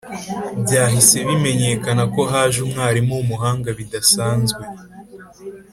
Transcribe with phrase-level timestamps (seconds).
[0.63, 4.63] byahise bimenyekana ko haje umwarimu w' umuhanga bidasanzwe.